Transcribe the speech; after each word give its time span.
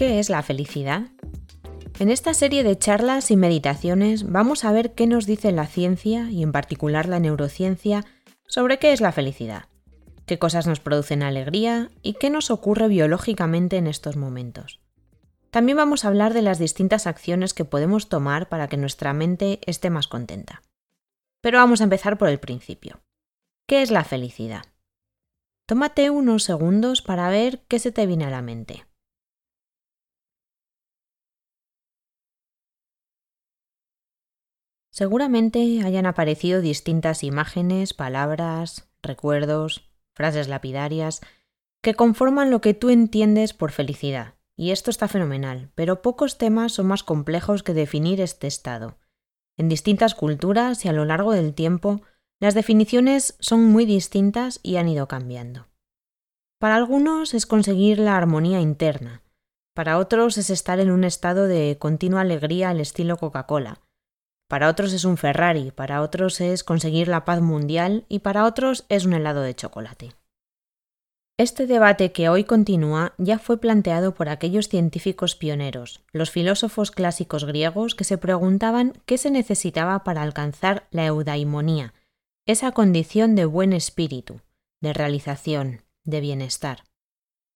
¿Qué 0.00 0.18
es 0.18 0.30
la 0.30 0.42
felicidad? 0.42 1.08
En 1.98 2.08
esta 2.08 2.32
serie 2.32 2.64
de 2.64 2.78
charlas 2.78 3.30
y 3.30 3.36
meditaciones 3.36 4.32
vamos 4.32 4.64
a 4.64 4.72
ver 4.72 4.94
qué 4.94 5.06
nos 5.06 5.26
dice 5.26 5.52
la 5.52 5.66
ciencia 5.66 6.30
y 6.30 6.42
en 6.42 6.52
particular 6.52 7.06
la 7.06 7.20
neurociencia 7.20 8.06
sobre 8.46 8.78
qué 8.78 8.94
es 8.94 9.02
la 9.02 9.12
felicidad, 9.12 9.66
qué 10.24 10.38
cosas 10.38 10.66
nos 10.66 10.80
producen 10.80 11.22
alegría 11.22 11.90
y 12.00 12.14
qué 12.14 12.30
nos 12.30 12.50
ocurre 12.50 12.88
biológicamente 12.88 13.76
en 13.76 13.86
estos 13.86 14.16
momentos. 14.16 14.80
También 15.50 15.76
vamos 15.76 16.06
a 16.06 16.08
hablar 16.08 16.32
de 16.32 16.40
las 16.40 16.58
distintas 16.58 17.06
acciones 17.06 17.52
que 17.52 17.66
podemos 17.66 18.08
tomar 18.08 18.48
para 18.48 18.68
que 18.68 18.78
nuestra 18.78 19.12
mente 19.12 19.60
esté 19.66 19.90
más 19.90 20.08
contenta. 20.08 20.62
Pero 21.42 21.58
vamos 21.58 21.82
a 21.82 21.84
empezar 21.84 22.16
por 22.16 22.30
el 22.30 22.40
principio. 22.40 23.02
¿Qué 23.66 23.82
es 23.82 23.90
la 23.90 24.04
felicidad? 24.04 24.64
Tómate 25.66 26.08
unos 26.08 26.44
segundos 26.44 27.02
para 27.02 27.28
ver 27.28 27.60
qué 27.68 27.78
se 27.78 27.92
te 27.92 28.06
viene 28.06 28.24
a 28.24 28.30
la 28.30 28.40
mente. 28.40 28.86
Seguramente 34.90 35.82
hayan 35.84 36.06
aparecido 36.06 36.60
distintas 36.60 37.22
imágenes, 37.22 37.94
palabras, 37.94 38.88
recuerdos, 39.02 39.88
frases 40.14 40.48
lapidarias, 40.48 41.20
que 41.82 41.94
conforman 41.94 42.50
lo 42.50 42.60
que 42.60 42.74
tú 42.74 42.90
entiendes 42.90 43.54
por 43.54 43.70
felicidad. 43.72 44.34
Y 44.56 44.72
esto 44.72 44.90
está 44.90 45.08
fenomenal, 45.08 45.70
pero 45.74 46.02
pocos 46.02 46.36
temas 46.36 46.72
son 46.72 46.88
más 46.88 47.02
complejos 47.02 47.62
que 47.62 47.72
definir 47.72 48.20
este 48.20 48.46
estado. 48.46 48.98
En 49.56 49.68
distintas 49.68 50.14
culturas 50.14 50.84
y 50.84 50.88
a 50.88 50.92
lo 50.92 51.04
largo 51.04 51.32
del 51.32 51.54
tiempo, 51.54 52.02
las 52.40 52.54
definiciones 52.54 53.36
son 53.40 53.64
muy 53.64 53.86
distintas 53.86 54.60
y 54.62 54.76
han 54.76 54.88
ido 54.88 55.08
cambiando. 55.08 55.68
Para 56.58 56.76
algunos 56.76 57.32
es 57.32 57.46
conseguir 57.46 57.98
la 57.98 58.16
armonía 58.16 58.60
interna, 58.60 59.22
para 59.74 59.98
otros 59.98 60.36
es 60.36 60.50
estar 60.50 60.80
en 60.80 60.90
un 60.90 61.04
estado 61.04 61.46
de 61.46 61.78
continua 61.78 62.22
alegría 62.22 62.68
al 62.70 62.80
estilo 62.80 63.16
Coca-Cola, 63.16 63.80
para 64.50 64.68
otros 64.68 64.92
es 64.92 65.04
un 65.04 65.16
Ferrari, 65.16 65.70
para 65.70 66.02
otros 66.02 66.40
es 66.40 66.64
conseguir 66.64 67.06
la 67.06 67.24
paz 67.24 67.40
mundial 67.40 68.04
y 68.08 68.18
para 68.18 68.44
otros 68.44 68.84
es 68.88 69.04
un 69.04 69.12
helado 69.12 69.42
de 69.42 69.54
chocolate. 69.54 70.12
Este 71.38 71.68
debate 71.68 72.10
que 72.10 72.28
hoy 72.28 72.42
continúa 72.42 73.14
ya 73.16 73.38
fue 73.38 73.60
planteado 73.60 74.12
por 74.12 74.28
aquellos 74.28 74.68
científicos 74.68 75.36
pioneros, 75.36 76.02
los 76.10 76.32
filósofos 76.32 76.90
clásicos 76.90 77.44
griegos 77.44 77.94
que 77.94 78.02
se 78.02 78.18
preguntaban 78.18 78.94
qué 79.06 79.18
se 79.18 79.30
necesitaba 79.30 80.02
para 80.02 80.22
alcanzar 80.22 80.88
la 80.90 81.06
eudaimonía, 81.06 81.94
esa 82.44 82.72
condición 82.72 83.36
de 83.36 83.44
buen 83.44 83.72
espíritu, 83.72 84.40
de 84.80 84.92
realización, 84.92 85.82
de 86.02 86.20
bienestar. 86.20 86.82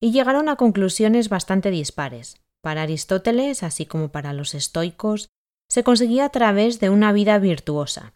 Y 0.00 0.12
llegaron 0.12 0.48
a 0.48 0.54
conclusiones 0.54 1.28
bastante 1.30 1.72
dispares. 1.72 2.36
Para 2.60 2.82
Aristóteles, 2.82 3.64
así 3.64 3.86
como 3.86 4.10
para 4.10 4.32
los 4.32 4.54
estoicos, 4.54 5.30
se 5.68 5.84
conseguía 5.84 6.26
a 6.26 6.30
través 6.30 6.80
de 6.80 6.90
una 6.90 7.12
vida 7.12 7.38
virtuosa, 7.38 8.14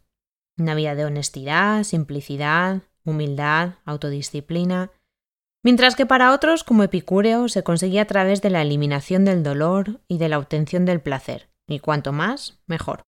una 0.59 0.75
vida 0.75 0.95
de 0.95 1.05
honestidad, 1.05 1.85
simplicidad, 1.85 2.83
humildad, 3.05 3.75
autodisciplina, 3.85 4.91
mientras 5.65 5.97
que 5.97 6.07
para 6.07 6.33
otros, 6.33 6.65
como 6.65 6.83
Epicúreo, 6.83 7.49
se 7.49 7.63
conseguía 7.63 8.03
a 8.03 8.07
través 8.07 8.43
de 8.43 8.51
la 8.51 8.63
eliminación 8.63 9.25
del 9.25 9.43
dolor 9.43 10.01
y 10.09 10.19
de 10.19 10.29
la 10.29 10.39
obtención 10.39 10.85
del 10.85 11.01
placer, 11.01 11.49
y 11.69 11.81
cuanto 11.81 12.13
más, 12.13 12.61
mejor. 12.67 13.03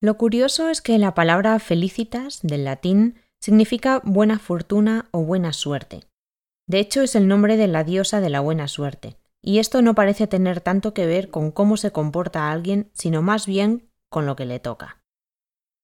Lo 0.00 0.16
curioso 0.16 0.68
es 0.68 0.82
que 0.82 0.98
la 0.98 1.14
palabra 1.14 1.58
felicitas, 1.58 2.40
del 2.42 2.64
latín, 2.64 3.20
significa 3.40 4.00
buena 4.04 4.38
fortuna 4.38 5.08
o 5.10 5.22
buena 5.22 5.52
suerte. 5.52 6.00
De 6.66 6.78
hecho, 6.78 7.02
es 7.02 7.14
el 7.14 7.28
nombre 7.28 7.56
de 7.56 7.68
la 7.68 7.84
diosa 7.84 8.20
de 8.20 8.30
la 8.30 8.40
buena 8.40 8.68
suerte, 8.68 9.16
y 9.44 9.58
esto 9.58 9.82
no 9.82 9.94
parece 9.94 10.26
tener 10.26 10.62
tanto 10.62 10.94
que 10.94 11.04
ver 11.06 11.30
con 11.30 11.50
cómo 11.50 11.76
se 11.76 11.92
comporta 11.92 12.50
alguien, 12.50 12.90
sino 12.94 13.20
más 13.20 13.46
bien 13.46 13.90
con 14.08 14.24
lo 14.24 14.36
que 14.36 14.46
le 14.46 14.58
toca. 14.58 15.02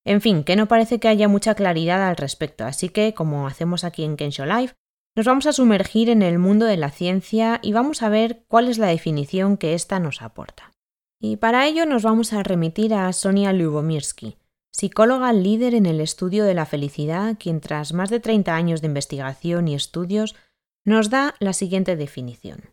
En 0.02 0.22
fin, 0.22 0.44
que 0.44 0.56
no 0.56 0.66
parece 0.66 0.98
que 0.98 1.08
haya 1.08 1.28
mucha 1.28 1.54
claridad 1.54 2.08
al 2.08 2.16
respecto, 2.16 2.64
así 2.64 2.88
que, 2.88 3.12
como 3.12 3.46
hacemos 3.46 3.84
aquí 3.84 4.02
en 4.02 4.16
Kensho 4.16 4.46
Life, 4.46 4.74
nos 5.14 5.26
vamos 5.26 5.44
a 5.44 5.52
sumergir 5.52 6.08
en 6.08 6.22
el 6.22 6.38
mundo 6.38 6.64
de 6.64 6.78
la 6.78 6.90
ciencia 6.90 7.60
y 7.62 7.72
vamos 7.72 8.02
a 8.02 8.08
ver 8.08 8.44
cuál 8.48 8.66
es 8.68 8.78
la 8.78 8.86
definición 8.86 9.58
que 9.58 9.74
ésta 9.74 10.00
nos 10.00 10.22
aporta. 10.22 10.72
Y 11.20 11.36
para 11.36 11.66
ello 11.66 11.84
nos 11.84 12.02
vamos 12.02 12.32
a 12.32 12.42
remitir 12.42 12.94
a 12.94 13.12
Sonia 13.12 13.52
Lubomirsky, 13.52 14.38
psicóloga 14.72 15.34
líder 15.34 15.74
en 15.74 15.84
el 15.84 16.00
estudio 16.00 16.44
de 16.44 16.54
la 16.54 16.64
felicidad, 16.64 17.36
quien 17.38 17.60
tras 17.60 17.92
más 17.92 18.08
de 18.08 18.20
30 18.20 18.54
años 18.54 18.80
de 18.80 18.86
investigación 18.86 19.68
y 19.68 19.74
estudios 19.74 20.34
nos 20.86 21.10
da 21.10 21.34
la 21.40 21.52
siguiente 21.52 21.96
definición. 21.96 22.70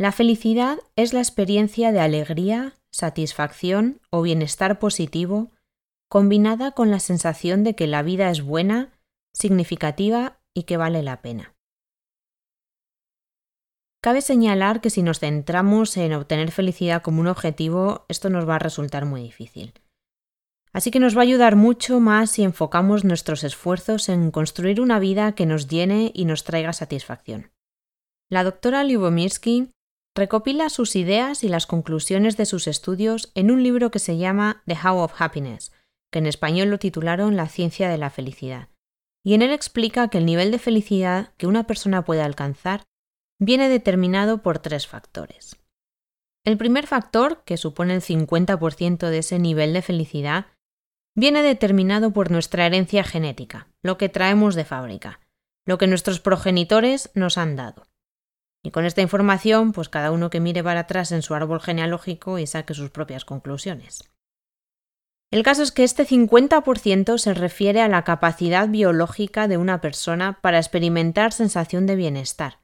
La 0.00 0.12
felicidad 0.12 0.78
es 0.96 1.12
la 1.12 1.18
experiencia 1.18 1.92
de 1.92 2.00
alegría, 2.00 2.78
satisfacción 2.90 4.00
o 4.08 4.22
bienestar 4.22 4.78
positivo 4.78 5.50
combinada 6.08 6.72
con 6.72 6.90
la 6.90 7.00
sensación 7.00 7.64
de 7.64 7.74
que 7.74 7.86
la 7.86 8.02
vida 8.02 8.30
es 8.30 8.40
buena, 8.40 8.98
significativa 9.34 10.40
y 10.54 10.62
que 10.62 10.78
vale 10.78 11.02
la 11.02 11.20
pena. 11.20 11.54
Cabe 14.02 14.22
señalar 14.22 14.80
que 14.80 14.88
si 14.88 15.02
nos 15.02 15.18
centramos 15.18 15.94
en 15.98 16.14
obtener 16.14 16.50
felicidad 16.50 17.02
como 17.02 17.20
un 17.20 17.26
objetivo, 17.26 18.06
esto 18.08 18.30
nos 18.30 18.48
va 18.48 18.56
a 18.56 18.58
resultar 18.58 19.04
muy 19.04 19.20
difícil. 19.20 19.74
Así 20.72 20.90
que 20.90 20.98
nos 20.98 21.14
va 21.14 21.20
a 21.20 21.24
ayudar 21.24 21.56
mucho 21.56 22.00
más 22.00 22.30
si 22.30 22.42
enfocamos 22.42 23.04
nuestros 23.04 23.44
esfuerzos 23.44 24.08
en 24.08 24.30
construir 24.30 24.80
una 24.80 24.98
vida 24.98 25.34
que 25.34 25.44
nos 25.44 25.68
llene 25.68 26.10
y 26.14 26.24
nos 26.24 26.44
traiga 26.44 26.72
satisfacción. 26.72 27.52
La 28.30 28.44
doctora 28.44 28.82
Lyubomirsky 28.82 29.74
recopila 30.14 30.68
sus 30.68 30.96
ideas 30.96 31.44
y 31.44 31.48
las 31.48 31.66
conclusiones 31.66 32.36
de 32.36 32.46
sus 32.46 32.66
estudios 32.66 33.30
en 33.34 33.50
un 33.50 33.62
libro 33.62 33.90
que 33.90 33.98
se 33.98 34.18
llama 34.18 34.62
The 34.66 34.76
How 34.84 34.98
of 34.98 35.20
Happiness, 35.20 35.72
que 36.10 36.18
en 36.18 36.26
español 36.26 36.68
lo 36.68 36.78
titularon 36.78 37.36
La 37.36 37.48
ciencia 37.48 37.88
de 37.88 37.98
la 37.98 38.10
felicidad. 38.10 38.68
Y 39.22 39.34
en 39.34 39.42
él 39.42 39.52
explica 39.52 40.08
que 40.08 40.18
el 40.18 40.26
nivel 40.26 40.50
de 40.50 40.58
felicidad 40.58 41.32
que 41.36 41.46
una 41.46 41.64
persona 41.64 42.04
puede 42.04 42.22
alcanzar 42.22 42.84
viene 43.38 43.68
determinado 43.68 44.42
por 44.42 44.58
tres 44.58 44.86
factores. 44.86 45.56
El 46.44 46.56
primer 46.56 46.86
factor, 46.86 47.42
que 47.44 47.56
supone 47.56 47.94
el 47.94 48.00
50% 48.00 49.08
de 49.08 49.18
ese 49.18 49.38
nivel 49.38 49.72
de 49.72 49.82
felicidad, 49.82 50.46
viene 51.14 51.42
determinado 51.42 52.12
por 52.12 52.30
nuestra 52.30 52.66
herencia 52.66 53.04
genética, 53.04 53.68
lo 53.82 53.98
que 53.98 54.08
traemos 54.08 54.54
de 54.54 54.64
fábrica, 54.64 55.20
lo 55.66 55.76
que 55.76 55.86
nuestros 55.86 56.20
progenitores 56.20 57.10
nos 57.14 57.36
han 57.36 57.56
dado. 57.56 57.89
Y 58.62 58.70
con 58.72 58.84
esta 58.84 59.00
información, 59.00 59.72
pues 59.72 59.88
cada 59.88 60.10
uno 60.10 60.28
que 60.30 60.40
mire 60.40 60.62
para 60.62 60.80
atrás 60.80 61.12
en 61.12 61.22
su 61.22 61.34
árbol 61.34 61.60
genealógico 61.60 62.38
y 62.38 62.46
saque 62.46 62.74
sus 62.74 62.90
propias 62.90 63.24
conclusiones. 63.24 64.10
El 65.32 65.44
caso 65.44 65.62
es 65.62 65.70
que 65.70 65.84
este 65.84 66.04
50% 66.04 67.16
se 67.16 67.34
refiere 67.34 67.80
a 67.80 67.88
la 67.88 68.02
capacidad 68.02 68.68
biológica 68.68 69.46
de 69.46 69.56
una 69.56 69.80
persona 69.80 70.40
para 70.42 70.58
experimentar 70.58 71.32
sensación 71.32 71.86
de 71.86 71.94
bienestar, 71.94 72.58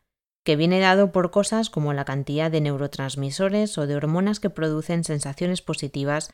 que 0.44 0.56
viene 0.56 0.80
dado 0.80 1.12
por 1.12 1.30
cosas 1.30 1.70
como 1.70 1.92
la 1.92 2.04
cantidad 2.04 2.50
de 2.50 2.60
neurotransmisores 2.60 3.78
o 3.78 3.86
de 3.86 3.94
hormonas 3.94 4.40
que 4.40 4.50
producen 4.50 5.04
sensaciones 5.04 5.62
positivas 5.62 6.30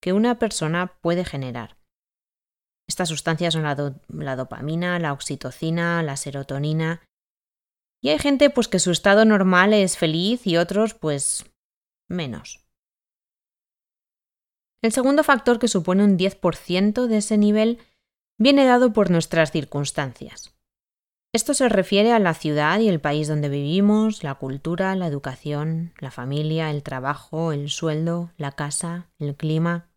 que 0.00 0.14
una 0.14 0.38
persona 0.38 0.98
puede 1.02 1.24
generar. 1.24 1.76
Estas 2.88 3.10
sustancias 3.10 3.52
son 3.54 3.62
la, 3.62 3.94
la 4.08 4.36
dopamina, 4.36 4.98
la 4.98 5.12
oxitocina, 5.12 6.02
la 6.02 6.16
serotonina 6.16 7.02
y 8.04 8.10
hay 8.10 8.18
gente 8.18 8.50
pues 8.50 8.68
que 8.68 8.80
su 8.80 8.90
estado 8.90 9.24
normal 9.24 9.72
es 9.72 9.96
feliz 9.96 10.46
y 10.46 10.58
otros 10.58 10.92
pues 10.92 11.46
menos. 12.06 12.62
El 14.82 14.92
segundo 14.92 15.24
factor 15.24 15.58
que 15.58 15.68
supone 15.68 16.04
un 16.04 16.18
10% 16.18 17.06
de 17.06 17.16
ese 17.16 17.38
nivel 17.38 17.78
viene 18.38 18.66
dado 18.66 18.92
por 18.92 19.10
nuestras 19.10 19.52
circunstancias. 19.52 20.54
Esto 21.32 21.54
se 21.54 21.70
refiere 21.70 22.12
a 22.12 22.18
la 22.18 22.34
ciudad 22.34 22.78
y 22.78 22.90
el 22.90 23.00
país 23.00 23.26
donde 23.26 23.48
vivimos, 23.48 24.22
la 24.22 24.34
cultura, 24.34 24.94
la 24.96 25.06
educación, 25.06 25.94
la 25.98 26.10
familia, 26.10 26.70
el 26.70 26.82
trabajo, 26.82 27.52
el 27.52 27.70
sueldo, 27.70 28.32
la 28.36 28.52
casa, 28.52 29.08
el 29.18 29.34
clima. 29.34 29.88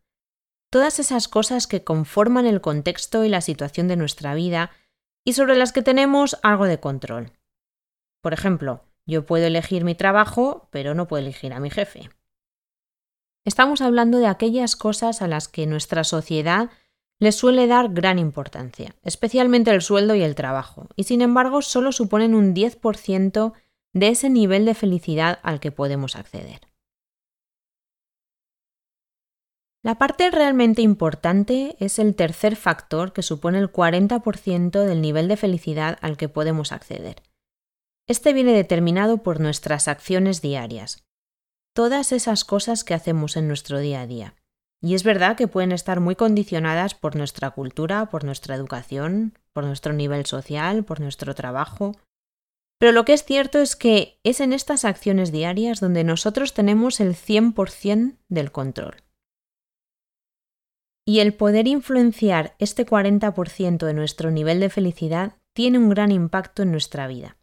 Todas 0.72 1.00
esas 1.00 1.28
cosas 1.28 1.68
que 1.68 1.84
conforman 1.84 2.46
el 2.46 2.62
contexto 2.62 3.26
y 3.26 3.30
la 3.30 3.42
situación 3.42 3.90
de 3.90 3.98
nuestra 3.98 4.34
vida 4.34 4.72
y 5.26 5.34
sobre 5.34 5.58
las 5.58 5.74
que 5.74 5.82
tenemos 5.82 6.38
algo 6.42 6.68
de 6.68 6.80
control. 6.80 7.37
Por 8.22 8.34
ejemplo, 8.34 8.84
yo 9.06 9.26
puedo 9.26 9.46
elegir 9.46 9.84
mi 9.84 9.96
trabajo, 9.96 10.68
pero 10.72 10.94
no 10.94 11.08
puedo 11.08 11.22
elegir 11.22 11.54
a 11.54 11.60
mi 11.60 11.70
jefe. 11.70 12.10
Estamos 13.46 13.82
hablando 13.82 14.18
de 14.18 14.28
aquellas 14.28 14.76
cosas 14.76 15.22
a 15.22 15.28
las 15.28 15.48
que 15.48 15.66
nuestra 15.68 16.04
sociedad 16.04 16.70
le 17.20 17.32
suele 17.32 17.66
dar 17.68 17.94
gran 17.94 18.20
importancia, 18.20 18.96
especialmente 19.04 19.72
el 19.72 19.82
sueldo 19.82 20.16
y 20.16 20.22
el 20.22 20.36
trabajo, 20.36 20.88
y 20.96 21.06
sin 21.06 21.22
embargo 21.22 21.62
solo 21.62 21.92
suponen 21.92 22.36
un 22.36 22.54
10% 22.54 23.54
de 23.94 24.10
ese 24.10 24.30
nivel 24.30 24.66
de 24.66 24.76
felicidad 24.76 25.40
al 25.44 25.60
que 25.60 25.72
podemos 25.72 26.16
acceder. 26.16 26.62
La 29.82 29.98
parte 29.98 30.30
realmente 30.32 30.82
importante 30.82 31.78
es 31.80 31.98
el 31.98 32.16
tercer 32.16 32.58
factor 32.58 33.14
que 33.14 33.24
supone 33.24 33.60
el 33.60 33.72
40% 33.72 34.84
del 34.84 35.02
nivel 35.02 35.30
de 35.30 35.38
felicidad 35.38 35.98
al 36.02 36.18
que 36.18 36.28
podemos 36.28 36.74
acceder, 36.74 37.24
Este 38.10 38.32
viene 38.32 38.54
determinado 38.54 39.18
por 39.18 39.42
nuestras 39.42 39.90
acciones 39.90 40.42
diarias, 40.42 41.06
todas 41.76 42.14
esas 42.14 42.46
cosas 42.46 42.86
que 42.86 42.94
hacemos 42.94 43.36
en 43.36 43.50
nuestro 43.50 43.80
día 43.80 44.02
a 44.02 44.08
día. 44.08 44.34
Y 44.82 44.96
es 44.96 45.04
verdad 45.04 45.36
que 45.36 45.50
pueden 45.50 45.74
estar 45.74 46.00
muy 46.00 46.16
condicionadas 46.16 46.96
por 46.96 47.18
nuestra 47.18 47.52
cultura, 47.52 48.06
por 48.10 48.24
nuestra 48.24 48.56
educación, 48.56 49.38
por 49.52 49.66
nuestro 49.66 49.92
nivel 49.92 50.26
social, 50.26 50.86
por 50.86 51.02
nuestro 51.02 51.36
trabajo. 51.36 51.98
Pero 52.80 52.94
lo 52.94 53.04
que 53.04 53.12
es 53.12 53.26
cierto 53.26 53.60
es 53.60 53.76
que 53.76 54.20
es 54.24 54.40
en 54.40 54.54
estas 54.54 54.86
acciones 54.86 55.34
diarias 55.34 55.82
donde 55.82 56.06
nosotros 56.06 56.54
tenemos 56.54 57.02
el 57.02 57.14
100% 57.14 58.18
del 58.30 58.52
control. 58.54 59.04
Y 61.06 61.20
el 61.20 61.34
poder 61.34 61.68
influenciar 61.68 62.56
este 62.60 62.86
40% 62.86 63.86
de 63.86 63.94
nuestro 63.94 64.32
nivel 64.32 64.62
de 64.62 64.70
felicidad 64.70 65.34
tiene 65.54 65.78
un 65.78 65.90
gran 65.90 66.12
impacto 66.12 66.64
en 66.64 66.72
nuestra 66.72 67.08
vida. 67.08 67.38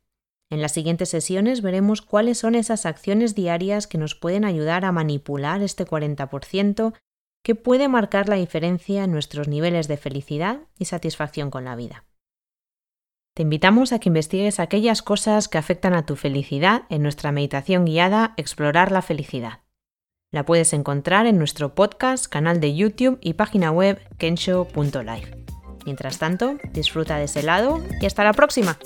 En 0.51 0.61
las 0.61 0.73
siguientes 0.73 1.09
sesiones 1.09 1.63
veremos 1.63 2.03
cuáles 2.03 2.39
son 2.39 2.55
esas 2.55 2.87
acciones 2.87 3.35
diarias 3.35 3.87
que 3.87 3.99
nos 3.99 4.15
pueden 4.15 4.45
ayudar 4.45 4.85
a 4.85 4.93
manipular 4.93 5.63
este 5.63 5.85
40% 5.85 6.95
que 7.43 7.55
puede 7.55 7.89
marcar 7.89 8.29
la 8.29 8.37
diferencia 8.37 9.05
en 9.05 9.13
nuestros 9.13 9.49
niveles 9.49 9.87
de 9.89 9.97
felicidad 9.97 10.61
y 10.79 10.87
satisfacción 10.87 11.51
con 11.51 11.65
la 11.65 11.77
vida. 11.77 12.05
Te 13.35 13.43
invitamos 13.43 13.93
a 13.93 13.99
que 13.99 14.09
investigues 14.09 14.61
aquellas 14.61 15.03
cosas 15.03 15.49
que 15.49 15.59
afectan 15.59 15.93
a 15.93 16.07
tu 16.07 16.15
felicidad 16.15 16.85
en 16.89 17.03
nuestra 17.03 17.33
meditación 17.33 17.85
guiada 17.85 18.33
Explorar 18.37 18.93
la 18.93 19.03
felicidad. 19.03 19.61
La 20.31 20.45
puedes 20.45 20.73
encontrar 20.73 21.27
en 21.27 21.39
nuestro 21.39 21.75
podcast, 21.75 22.27
canal 22.27 22.61
de 22.61 22.75
YouTube 22.75 23.19
y 23.21 23.35
página 23.35 23.71
web 23.73 24.01
kensho.life. 24.19 25.45
Mientras 25.85 26.19
tanto, 26.19 26.57
disfruta 26.73 27.19
de 27.19 27.25
ese 27.25 27.43
lado 27.43 27.81
y 28.01 28.07
hasta 28.07 28.25
la 28.25 28.33
próxima. 28.33 28.79